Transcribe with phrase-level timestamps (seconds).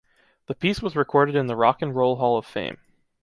[0.47, 2.79] The piece was recorded in the Rock and Roll Hall of Fame.